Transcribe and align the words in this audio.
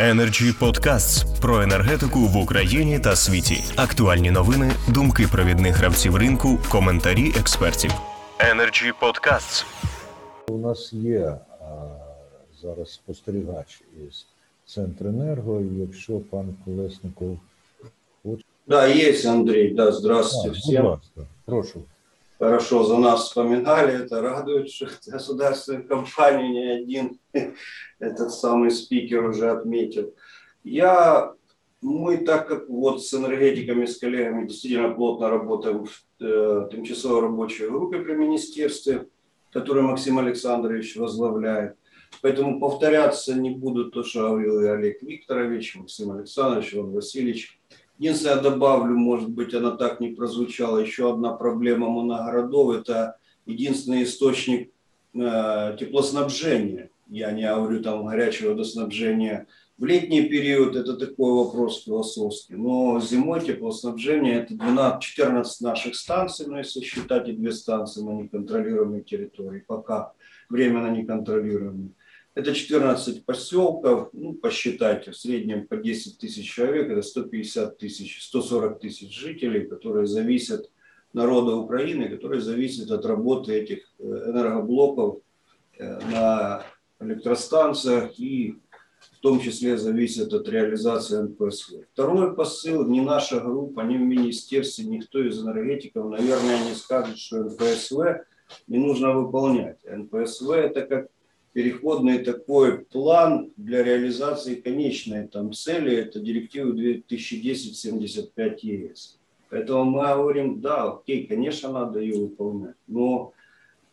Energy 0.00 0.52
Podcasts 0.60 1.40
про 1.40 1.62
енергетику 1.62 2.18
в 2.18 2.36
Україні 2.36 2.98
та 2.98 3.16
світі. 3.16 3.64
Актуальні 3.76 4.30
новини, 4.30 4.72
думки 4.88 5.26
провідних 5.32 5.76
гравців 5.76 6.16
ринку, 6.16 6.58
коментарі 6.68 7.32
експертів. 7.40 7.90
Energy 8.38 8.92
Podcasts. 9.02 9.64
У 10.48 10.58
нас 10.58 10.92
є 10.92 11.20
а, 11.20 11.64
зараз 12.62 12.92
спостерігач 12.92 13.82
із 14.08 14.26
Центренерго. 14.66 15.62
Якщо 15.78 16.12
пан 16.12 16.54
Колесников 16.64 17.38
хоче, 18.22 18.42
Да, 18.66 18.88
есть, 18.88 19.26
Андрей. 19.26 19.74
Да, 19.74 19.92
здравствуйте 19.92 20.58
А, 20.78 20.82
будь 20.82 20.90
ласка, 20.90 21.20
прошу. 21.44 21.82
Хорошо, 22.44 22.84
за 22.84 22.98
нас 22.98 23.22
вспоминали. 23.22 24.04
Это 24.04 24.20
радует, 24.20 24.68
что 24.68 24.86
государственная 25.06 25.80
компания 25.80 26.50
не 26.50 26.68
один 26.82 27.18
этот 27.98 28.32
самый 28.34 28.70
спикер 28.70 29.24
уже 29.24 29.50
отметил. 29.50 30.14
Я, 30.62 31.32
мы 31.80 32.18
так 32.18 32.46
как 32.48 32.68
вот 32.68 33.02
с 33.02 33.14
энергетиками, 33.14 33.86
с 33.86 33.96
коллегами 33.96 34.46
действительно 34.46 34.90
плотно 34.90 35.30
работаем 35.30 35.86
в 35.86 36.04
э, 36.20 36.68
тимчасовой 36.70 37.22
рабочей 37.22 37.66
группе 37.66 38.00
при 38.00 38.12
министерстве, 38.12 39.08
которую 39.50 39.86
Максим 39.86 40.18
Александрович 40.18 40.96
возглавляет. 40.96 41.78
Поэтому 42.20 42.60
повторяться 42.60 43.34
не 43.34 43.52
буду 43.52 43.90
то, 43.90 44.02
что 44.02 44.28
говорил 44.28 44.60
и 44.60 44.66
Олег 44.66 45.00
Викторович, 45.00 45.76
Максим 45.76 46.12
Александрович, 46.12 46.74
Иван 46.74 46.92
Васильевич. 46.92 47.58
Единственное, 47.98 48.36
я 48.36 48.42
добавлю, 48.42 48.96
может 48.96 49.30
быть, 49.30 49.54
она 49.54 49.70
так 49.70 50.00
не 50.00 50.08
прозвучала, 50.08 50.78
еще 50.78 51.12
одна 51.12 51.32
проблема 51.32 51.88
моногородов– 51.88 52.76
это 52.80 53.18
единственный 53.46 54.02
источник 54.02 54.72
э, 55.14 55.76
теплоснабжения. 55.78 56.90
Я 57.08 57.30
не 57.30 57.48
говорю 57.48 57.82
там 57.82 58.06
горячего 58.06 58.50
водоснабжения 58.50 59.46
в 59.78 59.84
летний 59.84 60.22
период, 60.22 60.74
это 60.74 60.96
такой 60.96 61.32
вопрос 61.34 61.84
философский. 61.84 62.54
Но 62.54 63.00
зимой 63.00 63.40
теплоснабжение– 63.40 64.40
это 64.42 64.54
12, 64.54 65.02
14 65.02 65.60
наших 65.60 65.94
станций, 65.94 66.46
но 66.46 66.58
если 66.58 66.80
считать 66.80 67.28
и 67.28 67.32
две 67.32 67.52
станции 67.52 68.02
на 68.02 68.10
неконтролируемой 68.10 69.02
территории, 69.02 69.64
пока 69.66 70.12
временно 70.48 70.90
неконтролируемые. 70.90 71.90
Это 72.34 72.52
14 72.52 73.24
поселков, 73.24 74.08
ну, 74.12 74.34
посчитайте, 74.34 75.12
в 75.12 75.16
среднем 75.16 75.68
по 75.68 75.76
10 75.76 76.18
тысяч 76.18 76.52
человек, 76.52 76.90
это 76.90 77.02
150 77.02 77.78
тысяч, 77.78 78.24
140 78.24 78.80
тысяч 78.80 79.16
жителей, 79.16 79.66
которые 79.66 80.06
зависят, 80.06 80.70
народа 81.12 81.54
Украины, 81.54 82.08
которые 82.08 82.40
зависят 82.40 82.90
от 82.90 83.06
работы 83.06 83.54
этих 83.54 83.88
э, 84.00 84.02
энергоблоков 84.02 85.20
э, 85.78 86.00
на 86.10 86.64
электростанциях 86.98 88.18
и 88.18 88.56
в 89.12 89.20
том 89.20 89.40
числе 89.40 89.78
зависят 89.78 90.32
от 90.32 90.48
реализации 90.48 91.22
НПСВ. 91.22 91.84
Второй 91.92 92.34
посыл, 92.34 92.84
не 92.86 93.00
наша 93.00 93.40
группа, 93.40 93.82
ни 93.82 93.96
в 93.96 94.00
министерстве, 94.00 94.86
никто 94.86 95.22
из 95.22 95.40
энергетиков, 95.40 96.10
наверное, 96.10 96.68
не 96.68 96.74
скажет, 96.74 97.16
что 97.16 97.44
НПСВ 97.44 98.26
не 98.66 98.78
нужно 98.78 99.12
выполнять. 99.12 99.78
НПСВ 99.84 100.50
это 100.50 100.82
как 100.82 101.08
переходный 101.54 102.18
такой 102.18 102.80
план 102.80 103.52
для 103.56 103.82
реализации 103.84 104.56
конечной 104.56 105.28
там 105.28 105.52
цели, 105.52 105.96
это 105.96 106.18
директива 106.18 106.72
2010-75 106.72 108.58
ЕС. 108.62 109.18
Поэтому 109.50 109.84
мы 109.84 110.02
говорим, 110.02 110.60
да, 110.60 110.90
окей, 110.90 111.28
конечно, 111.28 111.70
надо 111.70 112.00
ее 112.00 112.18
выполнять, 112.18 112.74
но 112.88 113.32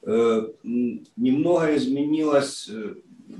э, 0.02 0.48
немного 0.64 1.76
изменилось, 1.76 2.68
э, 2.68 2.96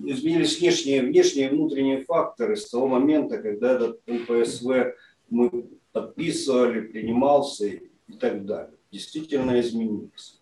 изменились 0.06 0.60
внешние, 0.60 1.02
внешние 1.02 1.48
и 1.48 1.52
внутренние 1.52 2.06
факторы 2.06 2.56
с 2.56 2.70
того 2.70 2.88
момента, 2.88 3.40
когда 3.40 3.74
этот 3.74 4.02
НПСВ 4.06 4.94
мы 5.32 5.66
подписывали, 5.94 6.82
принимался 6.82 7.66
и 7.66 8.14
так 8.20 8.46
далее. 8.46 8.78
Действительно 8.92 9.60
изменилось. 9.60 10.40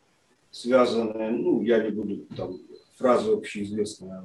Связанные, 0.51 1.29
ну, 1.29 1.61
я 1.61 1.81
не 1.81 1.91
буду 1.91 2.25
там 2.35 2.59
фразу 2.99 3.37
общеизвестная. 3.37 4.23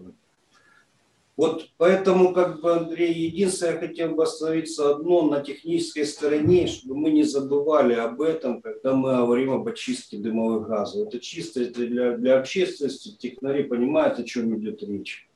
Вот 1.37 1.69
поэтому, 1.79 2.33
как 2.33 2.61
бы, 2.61 2.73
Андрей, 2.73 3.12
единственное, 3.12 3.75
я 3.75 3.79
хотел 3.81 4.15
бы 4.15 4.23
остановиться 4.23 4.91
одно 4.91 5.23
на 5.23 5.41
технической 5.41 6.07
стороне, 6.07 6.69
чтобы 6.69 6.97
мы 6.97 7.11
не 7.11 7.25
забывали 7.25 7.95
об 7.95 8.21
этом, 8.21 8.61
когда 8.61 8.95
мы 8.95 9.17
говорим 9.17 9.53
об 9.53 9.67
очистке 9.67 10.19
дымовых 10.19 10.69
газов. 10.69 11.09
Это 11.09 11.19
чисто 11.19 11.63
это 11.63 11.87
для, 11.87 12.17
для 12.17 12.39
общественности, 12.39 13.17
технари 13.19 13.65
понимают, 13.65 14.21
о 14.21 14.25
чем 14.25 14.57
идет 14.57 14.83
речь. 14.84 15.29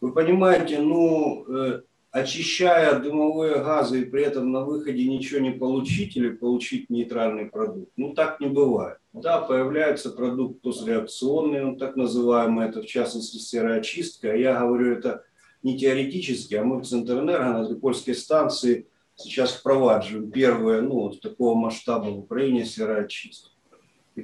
Вы 0.00 0.12
понимаете, 0.12 0.78
ну, 0.78 1.44
э, 1.46 1.82
очищая 2.10 2.98
дымовые 2.98 3.62
газы 3.62 4.00
и 4.02 4.04
при 4.04 4.22
этом 4.22 4.50
на 4.50 4.64
выходе 4.64 5.06
ничего 5.06 5.40
не 5.40 5.50
получить 5.50 6.16
или 6.16 6.30
получить 6.30 6.88
нейтральный 6.90 7.46
продукт, 7.46 7.92
ну, 7.96 8.14
так 8.14 8.40
не 8.40 8.48
бывает. 8.48 8.98
Да, 9.12 9.40
появляется 9.40 10.10
продукт 10.10 10.62
постреакционный, 10.62 11.64
он 11.64 11.78
так 11.78 11.96
называемый, 11.96 12.68
это 12.68 12.82
в 12.82 12.86
частности 12.86 13.36
сероочистка. 13.36 14.34
Я 14.34 14.60
говорю 14.60 14.92
это 14.92 15.24
не 15.62 15.78
теоретически, 15.78 16.54
а 16.54 16.64
мы 16.64 16.80
в 16.80 16.86
Центрэнерго 16.86 17.52
на 17.52 17.66
Трипольской 17.66 18.14
станции 18.14 18.86
сейчас 19.16 19.52
впровадживаем 19.52 20.30
первое, 20.30 20.80
ну, 20.80 21.00
вот 21.00 21.20
такого 21.20 21.54
масштаба 21.54 22.06
в 22.06 22.20
Украине 22.20 22.64
сероочистку. 22.64 23.50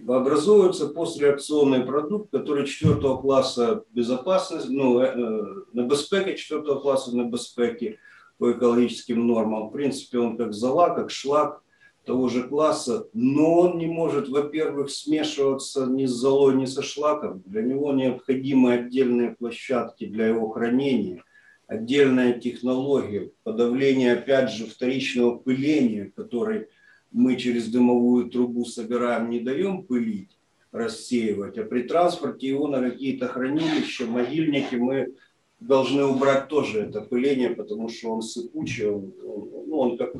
Образуется 0.08 0.88
постреакционный 0.88 1.84
продукт, 1.84 2.30
который 2.30 2.66
четвертого 2.66 3.20
класса 3.20 3.84
безопасности, 3.92 4.68
ну, 4.70 5.00
э, 5.00 5.64
на 5.72 5.82
безпеке 5.82 6.36
четвертого 6.36 6.80
класса 6.80 7.16
на 7.16 7.24
безпеке 7.24 7.98
по 8.38 8.52
экологическим 8.52 9.26
нормам. 9.26 9.68
В 9.68 9.72
принципе, 9.72 10.18
он 10.18 10.36
как 10.36 10.52
зола, 10.52 10.90
как 10.90 11.10
шлак, 11.10 11.62
того 12.04 12.28
же 12.28 12.42
класса, 12.42 13.08
но 13.12 13.60
он 13.60 13.78
не 13.78 13.86
может, 13.86 14.28
во-первых, 14.28 14.90
смешиваться 14.90 15.86
ни 15.86 16.06
с 16.06 16.10
золой, 16.10 16.54
ни 16.54 16.66
со 16.66 16.82
шлаком. 16.82 17.42
Для 17.46 17.62
него 17.62 17.92
необходимы 17.92 18.74
отдельные 18.74 19.30
площадки 19.30 20.06
для 20.06 20.28
его 20.28 20.50
хранения, 20.50 21.24
отдельная 21.66 22.38
технология, 22.38 23.30
подавление, 23.42 24.14
опять 24.14 24.50
же, 24.50 24.66
вторичного 24.66 25.36
пыления, 25.36 26.12
который 26.14 26.68
мы 27.14 27.36
через 27.36 27.68
дымовую 27.68 28.28
трубу 28.28 28.64
собираем, 28.64 29.30
не 29.30 29.38
даем 29.38 29.84
пылить, 29.84 30.36
рассеивать, 30.72 31.56
а 31.56 31.62
при 31.62 31.84
транспорте 31.84 32.48
его 32.48 32.66
на 32.66 32.90
какие-то 32.90 33.28
хранилища, 33.28 34.06
могильники 34.06 34.74
мы 34.74 35.14
должны 35.60 36.04
убрать 36.04 36.48
тоже 36.48 36.80
это 36.80 37.00
пыление, 37.00 37.50
потому 37.50 37.88
что 37.88 38.10
он 38.10 38.22
сыпучий, 38.22 38.88
он, 38.88 39.14
он, 39.24 39.50
ну, 39.68 39.78
он 39.78 39.96
как 39.96 40.14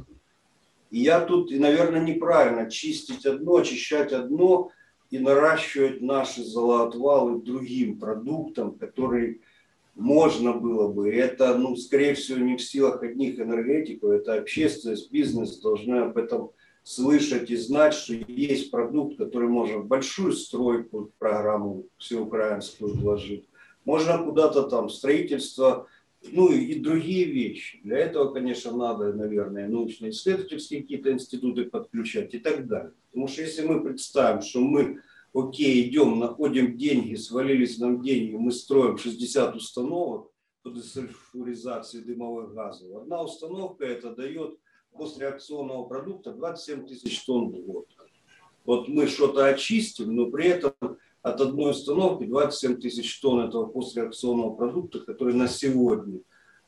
я 0.92 1.20
тут, 1.20 1.50
наверное, 1.50 2.00
неправильно 2.00 2.70
чистить 2.70 3.26
одно, 3.26 3.56
очищать 3.56 4.12
одно 4.12 4.70
и 5.10 5.18
наращивать 5.18 6.00
наши 6.00 6.44
золоотвалы 6.44 7.42
другим 7.42 7.98
продуктом, 7.98 8.78
который 8.78 9.40
можно 9.96 10.52
было 10.52 10.86
бы. 10.86 11.12
Это, 11.12 11.58
ну, 11.58 11.74
скорее 11.74 12.14
всего, 12.14 12.38
не 12.38 12.56
в 12.56 12.62
силах 12.62 13.02
одних 13.02 13.40
энергетиков, 13.40 14.10
это 14.10 14.34
общественность, 14.34 15.10
бизнес 15.10 15.58
должны 15.58 15.96
об 15.96 16.16
этом 16.16 16.52
слышать 16.84 17.50
и 17.50 17.56
знать, 17.56 17.94
что 17.94 18.14
есть 18.14 18.70
продукт, 18.70 19.16
который 19.16 19.48
можно 19.48 19.78
в 19.78 19.88
большую 19.88 20.32
стройку, 20.32 21.12
программу 21.18 21.86
всеукраинскую 21.98 22.94
вложить. 22.94 23.48
Можно 23.84 24.18
куда-то 24.18 24.64
там 24.64 24.88
строительство 24.88 25.88
ну 26.32 26.50
и 26.50 26.78
другие 26.78 27.24
вещи. 27.26 27.80
Для 27.82 27.98
этого, 27.98 28.32
конечно, 28.32 28.74
надо, 28.74 29.12
наверное, 29.12 29.68
научно-исследовательские 29.68 30.82
какие-то 30.82 31.12
институты 31.12 31.64
подключать 31.64 32.34
и 32.34 32.38
так 32.38 32.66
далее. 32.66 32.92
Потому 33.10 33.28
что 33.28 33.42
если 33.42 33.66
мы 33.66 33.82
представим, 33.82 34.42
что 34.42 34.60
мы, 34.60 35.00
окей, 35.34 35.86
идем, 35.88 36.18
находим 36.18 36.76
деньги, 36.76 37.14
свалились 37.14 37.78
нам 37.78 38.02
деньги, 38.02 38.34
мы 38.36 38.52
строим 38.52 38.96
60 38.96 39.54
установок 39.56 40.30
по 40.62 40.70
десульфуризации 40.70 42.00
дымовых 42.00 42.54
газов. 42.54 43.02
Одна 43.02 43.22
установка 43.22 43.84
это 43.84 44.14
дает 44.14 44.58
после 44.96 45.26
реакционного 45.26 45.84
продукта 45.84 46.32
27 46.32 46.86
тысяч 46.86 47.24
тонн 47.24 47.50
в 47.50 47.60
год. 47.60 47.86
Вот 48.64 48.88
мы 48.88 49.06
что-то 49.06 49.46
очистим, 49.46 50.14
но 50.14 50.26
при 50.26 50.46
этом 50.46 50.72
от 51.22 51.40
одной 51.40 51.72
установки 51.72 52.24
27 52.24 52.80
тысяч 52.80 53.20
тонн 53.20 53.40
этого 53.40 53.66
постреакционного 53.66 54.54
продукта, 54.54 55.00
который 55.00 55.34
на 55.34 55.48
сегодня 55.48 56.20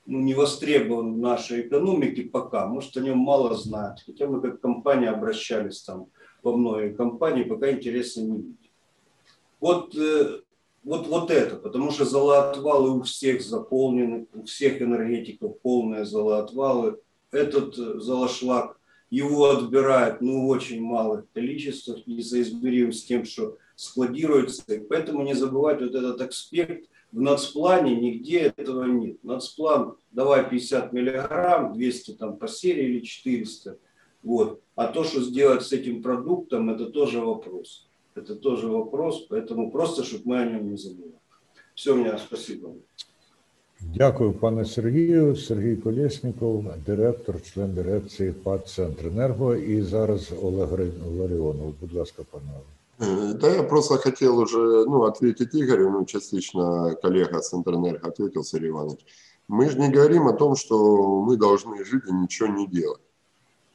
ну, 0.05 0.21
не 0.21 0.35
востребован 0.35 1.15
в 1.15 1.19
нашей 1.19 1.63
экономике 1.63 2.23
пока. 2.25 2.67
Может, 2.67 2.97
о 2.97 3.01
нем 3.01 3.19
мало 3.19 3.55
знают. 3.55 4.01
Хотя 4.05 4.27
мы 4.27 4.41
как 4.41 4.61
компания 4.61 5.11
обращались 5.11 5.83
там 5.83 6.09
во 6.43 6.57
многие 6.57 6.95
компании, 6.95 7.45
пока 7.45 7.71
интереса 7.71 8.23
не 8.23 8.37
видим. 8.37 8.59
Вот, 9.59 9.97
э, 9.97 10.43
вот, 10.85 11.07
вот 11.09 11.31
это, 11.31 11.57
потому 11.57 11.91
что 11.91 12.05
золоотвалы 12.05 12.91
у 12.91 13.03
всех 13.03 13.43
заполнены, 13.43 14.27
у 14.35 14.45
всех 14.45 14.81
энергетиков 14.81 15.59
полные 15.61 16.05
золоотвалы. 16.05 17.01
Этот 17.31 17.79
э, 17.79 17.99
золошлак, 17.99 18.79
его 19.11 19.51
отбирают 19.51 20.21
ну, 20.21 20.47
в 20.47 20.49
очень 20.49 20.83
малых 20.83 21.27
количествах, 21.33 22.07
несоизмеримо 22.07 22.93
с 22.93 23.05
тем, 23.05 23.25
что 23.25 23.57
складируется. 23.77 24.63
И 24.75 24.81
поэтому 24.81 25.23
не 25.23 25.35
забывать 25.35 25.81
вот 25.81 25.95
этот 25.95 26.21
аспект 26.21 26.89
В 27.13 27.21
нацплане 27.21 27.95
нигде 27.95 28.53
этого 28.57 28.85
нет. 28.85 29.23
Нацплан, 29.23 29.97
давай 30.11 30.49
50 30.49 30.93
миллиграмм, 30.93 31.73
200 31.75 32.13
там 32.13 32.37
по 32.37 32.49
серии 32.49 32.85
или 32.85 33.01
400. 33.01 33.79
Вот. 34.23 34.61
А 34.75 34.89
то, 34.89 35.05
что 35.05 35.23
сделать 35.23 35.63
с 35.63 35.73
этим 35.73 36.03
продуктом, 36.03 36.71
это 36.71 36.87
тоже 36.87 37.21
вопрос. 37.21 37.89
Это 38.17 38.35
тоже 38.35 38.67
вопрос, 38.69 39.27
поэтому 39.29 39.71
просто, 39.71 40.03
чтобы 40.03 40.23
мы 40.27 40.41
о 40.41 40.47
нем 40.47 40.71
не 40.71 40.77
забыли. 40.77 41.13
Все, 41.75 41.95
у 41.95 41.99
меня 41.99 42.19
спасибо. 42.19 42.75
Дякую, 43.96 44.32
пане 44.34 44.66
Сергію. 44.66 45.36
Сергій 45.36 45.76
Колєсніков, 45.76 46.66
директор, 46.86 47.42
член 47.42 47.74
дирекції 47.74 48.32
ПАД 48.32 48.68
«Центренерго». 48.70 49.56
І 49.56 49.82
зараз 49.82 50.32
Олег 50.44 50.74
Ри- 50.74 51.20
Ларіонов. 51.20 51.74
Будь 51.82 51.94
ласка, 51.94 52.24
пане 52.32 52.46
Олег. 52.54 52.66
Э, 53.12 53.34
Да, 53.40 53.56
я 53.56 53.64
просто 53.64 53.96
хотел 53.98 54.40
уже 54.40 54.58
ну, 54.88 55.02
ответить 55.02 55.56
Игорю, 55.56 55.90
ну, 55.90 56.06
частично 56.06 56.96
коллега 57.02 57.42
с 57.42 57.54
Интерэнерго 57.54 58.08
ответил, 58.08 58.44
Сергей 58.44 58.70
Иванович. 58.70 59.00
Мы 59.50 59.70
же 59.70 59.80
не 59.80 59.90
говорим 59.90 60.28
о 60.28 60.34
том, 60.34 60.56
что 60.56 60.76
мы 61.28 61.36
должны 61.38 61.84
жить 61.84 62.04
и 62.10 62.14
ничего 62.14 62.50
не 62.50 62.68
делать. 62.68 63.02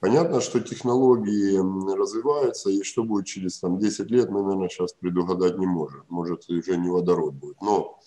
Понятно, 0.01 0.41
что 0.41 0.61
технологии 0.61 1.59
м, 1.59 1.89
развиваются, 1.95 2.71
и 2.71 2.83
что 2.83 3.03
будет 3.05 3.27
через 3.27 3.59
там, 3.59 3.79
10 3.79 4.11
лет, 4.11 4.31
мы, 4.31 4.43
наверное, 4.43 4.69
сейчас 4.69 4.93
предугадать 4.93 5.59
не 5.59 5.67
можем. 5.67 6.03
Может, 6.09 6.49
уже 6.51 6.77
не 6.79 6.89
водород 6.91 7.35
будет. 7.35 7.57
Но 7.63 7.99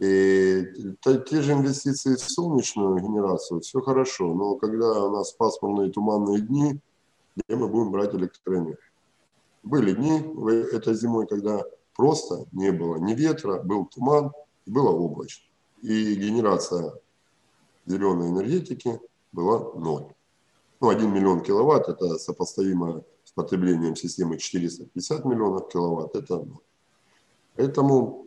э, 0.00 0.64
та- 1.00 1.18
те 1.18 1.42
же 1.42 1.52
инвестиции 1.52 2.14
в 2.14 2.20
солнечную 2.20 2.98
генерацию, 3.00 3.60
все 3.60 3.80
хорошо. 3.80 4.34
Но 4.34 4.56
когда 4.56 5.04
у 5.04 5.10
нас 5.10 5.32
пасмурные 5.32 5.90
туманные 5.90 6.40
дни, 6.40 6.80
где 7.36 7.56
мы 7.56 7.68
будем 7.68 7.90
брать 7.90 8.14
электроэнергию? 8.14 8.78
Были 9.62 9.92
дни 9.92 10.18
этой 10.72 10.94
зимой, 10.94 11.26
когда 11.26 11.62
просто 11.94 12.46
не 12.52 12.72
было 12.72 12.96
ни 12.96 13.14
ветра, 13.14 13.60
был 13.62 13.86
туман, 13.86 14.32
и 14.66 14.70
было 14.70 14.90
облачно. 14.90 15.44
И 15.82 16.14
генерация 16.14 16.94
зеленой 17.86 18.28
энергетики 18.28 19.00
была 19.32 19.72
ноль. 19.74 20.06
Ну, 20.80 20.88
1 20.88 21.12
миллион 21.12 21.42
киловатт– 21.42 21.88
это 21.88 22.18
сопоставимо 22.18 23.02
с 23.24 23.32
потреблением 23.32 23.96
системы 23.96 24.38
450 24.38 25.24
миллионов 25.26 25.68
киловатт, 25.68 26.16
это 26.16 26.36
ноль. 26.36 26.62
Поэтому, 27.56 28.26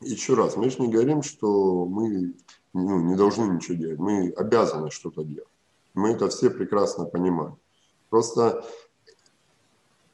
еще 0.00 0.34
раз, 0.34 0.56
мы 0.56 0.70
же 0.70 0.80
не 0.80 0.88
говорим, 0.88 1.22
что 1.22 1.84
мы 1.86 2.34
ну, 2.72 3.00
не 3.00 3.16
должны 3.16 3.54
ничего 3.54 3.76
делать, 3.76 3.98
мы 3.98 4.30
обязаны 4.30 4.90
что-то 4.90 5.24
делать. 5.24 5.48
Мы 5.94 6.10
это 6.10 6.28
все 6.28 6.50
прекрасно 6.50 7.04
понимаем. 7.04 7.56
Просто 8.08 8.64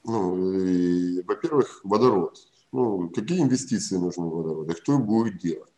ну, 0.06 1.23
во-первых, 1.27 1.81
водород. 1.83 2.38
Ну, 2.73 3.11
какие 3.11 3.43
инвестиции 3.43 3.97
нужны 3.97 4.27
в 4.27 4.31
водород? 4.31 4.71
И 4.71 4.75
кто 4.75 4.99
будет 4.99 5.38
делать? 5.38 5.73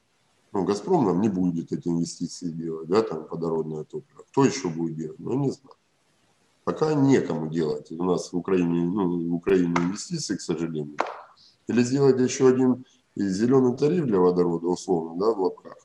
Ну, 0.53 0.65
«Газпром» 0.65 1.07
нам 1.07 1.21
не 1.21 1.29
будет 1.29 1.73
эти 1.73 1.89
инвестиции 1.89 2.51
делать, 2.51 2.89
да, 2.89 3.03
там, 3.03 3.27
водородное 3.31 3.85
топливо. 3.85 4.25
Кто 4.31 4.45
еще 4.45 4.69
будет 4.69 4.97
делать? 4.97 5.19
Ну, 5.19 5.35
не 5.39 5.51
знаю. 5.51 5.77
Пока 6.65 6.95
некому 6.95 7.49
делать. 7.49 7.91
У 7.91 8.03
нас 8.03 8.33
в 8.33 8.37
Украине, 8.37 8.85
ну, 8.85 9.31
в 9.31 9.35
Украине 9.35 9.75
инвестиции, 9.79 10.37
к 10.37 10.41
сожалению. 10.41 10.97
Или 11.67 11.83
сделать 11.83 12.19
еще 12.21 12.49
один 12.49 12.85
зеленый 13.25 13.77
тариф 13.77 14.07
для 14.07 14.19
водорода, 14.19 14.67
условно, 14.67 15.19
да, 15.19 15.33
в 15.33 15.41
лапках. 15.41 15.77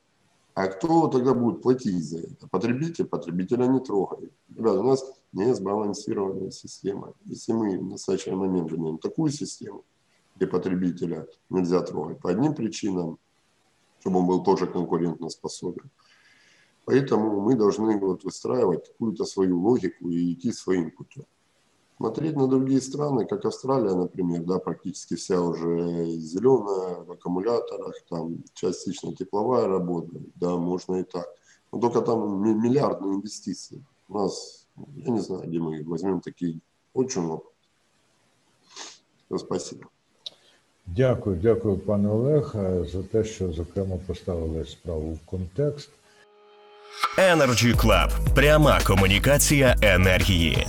А 0.53 0.68
кто 0.68 1.07
тогда 1.07 1.33
будет 1.33 1.62
платить 1.62 2.03
за 2.03 2.19
это? 2.19 2.47
Потребитель? 2.47 3.06
Потребителя 3.06 3.65
не 3.65 3.80
трогает. 3.80 4.31
Ребята, 4.56 4.80
у 4.81 4.83
нас 4.83 5.03
не 5.31 5.53
сбалансированная 5.53 6.51
система. 6.51 7.13
Если 7.25 7.53
мы 7.53 7.80
в 7.80 7.83
настоящий 7.85 8.31
момент 8.31 8.71
имеем 8.71 9.00
такую 9.00 9.31
систему, 9.31 9.83
где 10.35 10.45
потребителя 10.45 11.27
нельзя 11.50 11.81
трогать 11.81 12.19
по 12.19 12.30
одним 12.30 12.53
причинам, 12.53 13.18
чтобы 14.00 14.19
он 14.19 14.27
был 14.27 14.44
тоже 14.44 14.68
конкурентоспособен. 14.68 15.89
Поэтому 16.85 17.39
мы 17.39 17.56
должны 17.56 17.97
вот 17.97 18.24
выстраивать 18.24 18.88
какую-то 18.88 19.25
свою 19.25 19.59
логику 19.59 20.09
и 20.09 20.33
идти 20.33 20.51
своим 20.51 20.91
путем 20.91 21.24
Смотреть 21.97 22.37
на 22.37 22.47
другие 22.47 22.81
страны, 22.81 23.26
как 23.26 23.44
Австралия, 23.44 23.94
например, 23.94 24.43
да, 24.43 24.59
практически 24.59 25.15
вся 25.17 25.41
уже 25.41 26.05
зеленая, 26.19 26.94
в 27.05 27.11
аккумуляторах, 27.12 27.94
там 28.09 28.37
частично 28.55 29.15
тепловая 29.15 29.67
работа, 29.67 30.12
да, 30.37 30.56
можно 30.56 30.97
и 30.97 31.03
так. 31.03 31.26
Но 31.73 31.81
только 31.81 32.00
там 32.00 32.41
ми- 32.43 32.55
миллиардные 32.55 33.15
инвестиции. 33.15 33.85
У 34.09 34.19
нас, 34.19 34.67
я 34.97 35.12
не 35.12 35.20
знаю, 35.20 35.43
где 35.43 35.59
мы 35.59 35.82
возьмем 35.85 36.20
такие, 36.20 36.61
очень 36.94 37.23
много. 37.23 37.43
Всё, 39.29 39.38
Спасибо. 39.38 39.82
Дякую, 40.87 41.37
дякую, 41.37 41.79
пане 41.79 42.09
Олег, 42.09 42.53
е, 42.55 42.85
за 42.85 43.03
те, 43.03 43.25
що 43.25 43.53
зокрема 43.53 43.97
поставили 44.06 44.65
справу 44.65 45.12
в 45.12 45.31
контекст. 45.31 45.91
Energy 47.19 47.76
Club. 47.85 48.35
Пряма 48.35 48.81
комунікація 48.87 49.76
енергії. 49.82 50.67